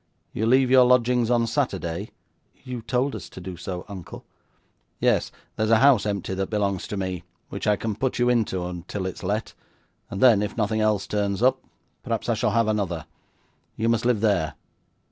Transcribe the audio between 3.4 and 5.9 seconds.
so, uncle.' 'Yes; there is a